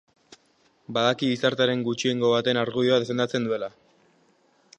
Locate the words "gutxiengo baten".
1.89-2.63